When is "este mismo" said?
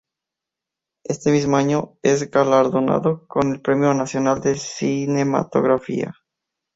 1.03-1.57